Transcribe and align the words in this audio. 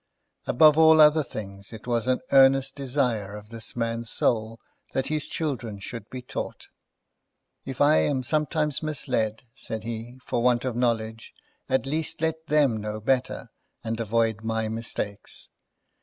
Above 0.47 0.79
all 0.79 0.99
other 0.99 1.21
things, 1.21 1.71
it 1.71 1.85
was 1.85 2.07
an 2.07 2.21
earnest 2.31 2.75
desire 2.75 3.35
of 3.35 3.49
this 3.49 3.75
man's 3.75 4.09
soul 4.09 4.59
that 4.93 5.09
his 5.13 5.27
children 5.27 5.77
should 5.77 6.09
be 6.09 6.23
taught. 6.23 6.69
"If 7.65 7.81
I 7.81 7.97
am 7.97 8.23
sometimes 8.23 8.81
misled," 8.81 9.43
said 9.53 9.83
he, 9.83 10.19
"for 10.25 10.41
want 10.41 10.65
of 10.65 10.75
knowledge, 10.75 11.35
at 11.69 11.85
least 11.85 12.19
let 12.19 12.47
them 12.47 12.77
know 12.77 12.99
better, 12.99 13.51
and 13.83 13.99
avoid 13.99 14.43
my 14.43 14.67
mistakes. 14.69 15.49